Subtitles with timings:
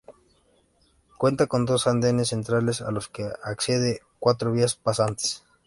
[1.19, 5.43] Cuenta con dos andenes centrales a los que acceden cuatro vías pasantes.